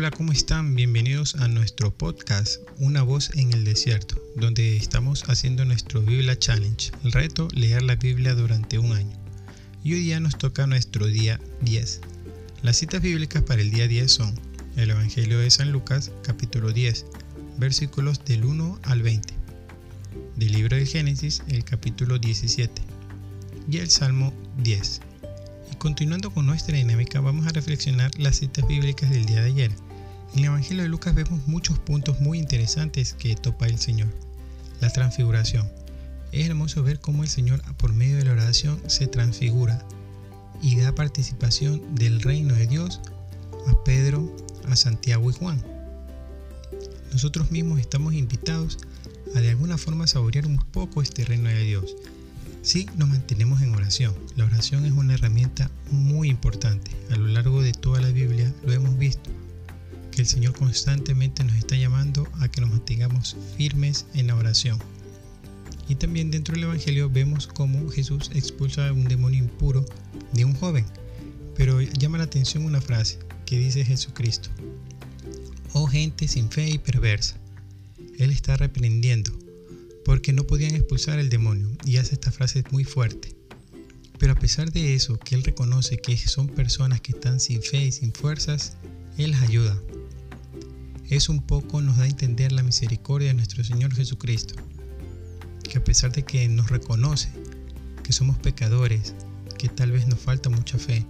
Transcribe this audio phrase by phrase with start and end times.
[0.00, 0.74] Hola, ¿cómo están?
[0.74, 6.90] Bienvenidos a nuestro podcast Una voz en el desierto, donde estamos haciendo nuestro Biblia Challenge,
[7.04, 9.14] el reto leer la Biblia durante un año.
[9.84, 12.00] Y hoy día nos toca nuestro día 10.
[12.62, 14.34] Las citas bíblicas para el día 10 son
[14.76, 17.04] el Evangelio de San Lucas, capítulo 10,
[17.58, 19.34] versículos del 1 al 20,
[20.36, 22.80] del libro del Génesis, el capítulo 17,
[23.70, 24.32] y el Salmo
[24.62, 25.02] 10.
[25.78, 29.70] Continuando con nuestra dinámica, vamos a reflexionar las citas bíblicas del día de ayer.
[30.34, 34.08] En el Evangelio de Lucas vemos muchos puntos muy interesantes que topa el Señor.
[34.80, 35.70] La transfiguración.
[36.32, 39.84] Es hermoso ver cómo el Señor por medio de la oración se transfigura
[40.60, 43.00] y da participación del reino de Dios
[43.66, 44.36] a Pedro,
[44.68, 45.64] a Santiago y Juan.
[47.12, 48.78] Nosotros mismos estamos invitados
[49.34, 51.96] a de alguna forma saborear un poco este reino de Dios
[52.62, 54.14] Sí, nos mantenemos en oración.
[54.36, 56.90] La oración es una herramienta muy importante.
[57.10, 59.30] A lo largo de toda la Biblia lo hemos visto,
[60.10, 64.78] que el Señor constantemente nos está llamando a que nos mantengamos firmes en la oración.
[65.88, 69.86] Y también dentro del Evangelio vemos cómo Jesús expulsa un demonio impuro
[70.34, 70.84] de un joven.
[71.56, 74.50] Pero llama la atención una frase que dice Jesucristo.
[75.72, 77.36] Oh gente sin fe y perversa.
[78.18, 79.32] Él está reprendiendo
[80.04, 83.36] porque no podían expulsar el demonio y hace esta frase muy fuerte.
[84.18, 87.86] Pero a pesar de eso, que él reconoce que son personas que están sin fe
[87.86, 88.76] y sin fuerzas,
[89.16, 89.80] él las ayuda.
[91.08, 94.54] Eso un poco nos da a entender la misericordia de nuestro Señor Jesucristo,
[95.68, 97.30] que a pesar de que nos reconoce
[98.04, 99.14] que somos pecadores,
[99.58, 101.06] que tal vez nos falta mucha fe,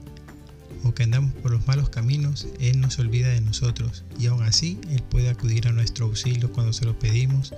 [0.85, 4.43] o que andamos por los malos caminos, Él no se olvida de nosotros y aún
[4.43, 7.53] así Él puede acudir a nuestro auxilio cuando se lo pedimos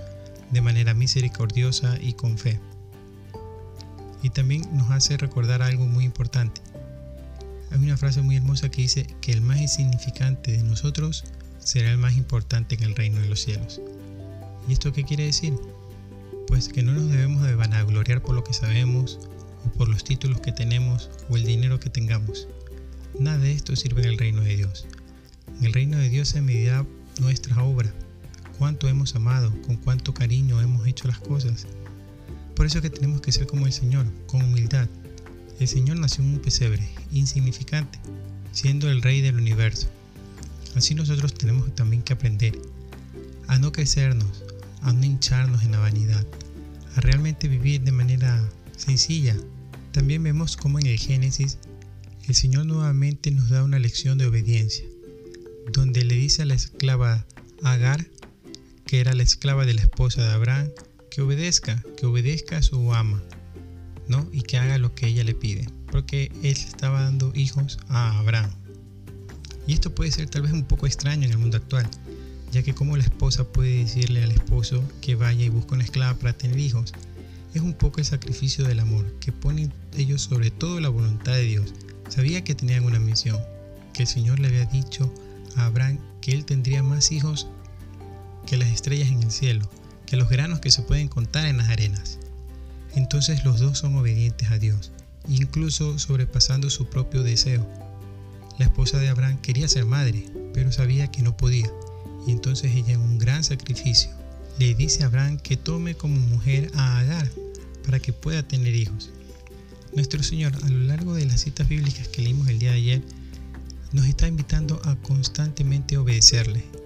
[0.53, 2.59] de manera misericordiosa y con fe.
[4.21, 6.61] Y también nos hace recordar algo muy importante.
[7.71, 11.25] Hay una frase muy hermosa que dice que el más insignificante de nosotros
[11.57, 13.81] será el más importante en el reino de los cielos.
[14.67, 15.55] ¿Y esto qué quiere decir?
[16.47, 19.19] Pues que no nos debemos de vanagloriar por lo que sabemos
[19.65, 22.47] o por los títulos que tenemos o el dinero que tengamos.
[23.19, 24.85] Nada de esto sirve en el reino de Dios.
[25.59, 26.85] En el reino de Dios se medirá
[27.19, 27.91] nuestra obra,
[28.63, 31.67] cuánto hemos amado, con cuánto cariño hemos hecho las cosas.
[32.55, 34.87] Por eso que tenemos que ser como el Señor, con humildad.
[35.59, 37.99] El Señor nació en un pesebre, insignificante,
[38.53, 39.89] siendo el Rey del universo.
[40.75, 42.57] Así nosotros tenemos también que aprender
[43.49, 44.45] a no crecernos,
[44.81, 46.25] a no hincharnos en la vanidad,
[46.95, 48.41] a realmente vivir de manera
[48.77, 49.35] sencilla.
[49.91, 51.57] También vemos como en el Génesis
[52.29, 54.85] el Señor nuevamente nos da una lección de obediencia,
[55.73, 57.25] donde le dice a la esclava
[57.61, 58.07] Agar
[58.93, 60.69] que era la esclava de la esposa de Abraham,
[61.09, 63.23] que obedezca, que obedezca a su ama,
[64.07, 64.29] ¿no?
[64.31, 68.51] Y que haga lo que ella le pide, porque él estaba dando hijos a Abraham.
[69.65, 71.89] Y esto puede ser tal vez un poco extraño en el mundo actual,
[72.51, 76.13] ya que como la esposa puede decirle al esposo que vaya y busque una esclava
[76.19, 76.93] para tener hijos,
[77.55, 81.45] es un poco el sacrificio del amor, que ponen ellos sobre todo la voluntad de
[81.45, 81.73] Dios.
[82.09, 83.39] Sabía que tenían una misión,
[83.91, 85.11] que el Señor le había dicho
[85.55, 87.47] a Abraham que él tendría más hijos
[88.53, 89.67] que las estrellas en el cielo,
[90.05, 92.19] que los granos que se pueden contar en las arenas.
[92.93, 94.91] Entonces los dos son obedientes a Dios,
[95.27, 97.67] incluso sobrepasando su propio deseo.
[98.59, 101.67] La esposa de Abraham quería ser madre, pero sabía que no podía,
[102.27, 104.11] y entonces ella en un gran sacrificio
[104.59, 107.27] le dice a Abraham que tome como mujer a Agar
[107.83, 109.09] para que pueda tener hijos.
[109.95, 113.01] Nuestro Señor, a lo largo de las citas bíblicas que leímos el día de ayer,
[113.93, 116.82] nos está invitando a constantemente obedecerle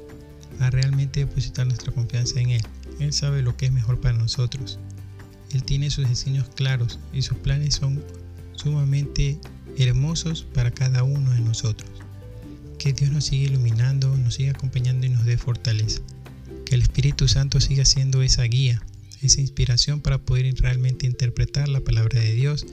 [0.59, 2.61] a realmente depositar nuestra confianza en Él.
[2.99, 4.79] Él sabe lo que es mejor para nosotros.
[5.53, 8.03] Él tiene sus diseños claros y sus planes son
[8.53, 9.39] sumamente
[9.77, 11.89] hermosos para cada uno de nosotros.
[12.77, 16.01] Que Dios nos siga iluminando, nos siga acompañando y nos dé fortaleza.
[16.65, 18.81] Que el Espíritu Santo siga siendo esa guía,
[19.21, 22.65] esa inspiración para poder realmente interpretar la palabra de Dios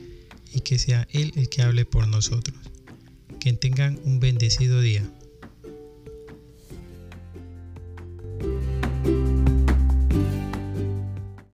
[0.53, 2.57] y que sea Él el que hable por nosotros.
[3.41, 5.03] Que tengan un bendecido día.